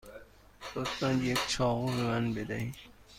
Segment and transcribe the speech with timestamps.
[0.75, 2.75] لطفا یک چاقو به من بدهید.